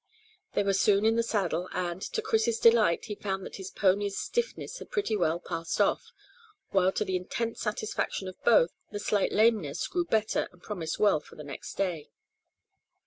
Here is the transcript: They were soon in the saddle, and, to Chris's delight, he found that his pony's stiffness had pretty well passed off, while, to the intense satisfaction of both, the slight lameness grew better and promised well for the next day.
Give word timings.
They 0.55 0.63
were 0.63 0.73
soon 0.73 1.05
in 1.05 1.15
the 1.15 1.21
saddle, 1.21 1.69
and, 1.73 2.01
to 2.01 2.23
Chris's 2.23 2.57
delight, 2.57 3.05
he 3.05 3.13
found 3.13 3.45
that 3.45 3.57
his 3.57 3.69
pony's 3.69 4.17
stiffness 4.17 4.79
had 4.79 4.89
pretty 4.89 5.15
well 5.15 5.39
passed 5.39 5.79
off, 5.79 6.11
while, 6.71 6.91
to 6.93 7.05
the 7.05 7.15
intense 7.15 7.61
satisfaction 7.61 8.27
of 8.27 8.43
both, 8.43 8.71
the 8.89 8.97
slight 8.97 9.31
lameness 9.31 9.87
grew 9.87 10.05
better 10.05 10.47
and 10.51 10.63
promised 10.63 10.97
well 10.97 11.19
for 11.19 11.35
the 11.35 11.43
next 11.43 11.75
day. 11.75 12.09